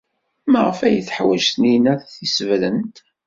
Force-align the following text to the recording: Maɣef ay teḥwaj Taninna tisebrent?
Maɣef 0.51 0.79
ay 0.87 0.97
teḥwaj 1.01 1.43
Taninna 1.47 1.93
tisebrent? 2.15 2.95